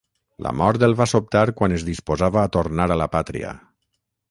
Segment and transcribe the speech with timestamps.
[0.45, 3.55] La mort el va sobtar quan es disposava a tornar a la pàtria.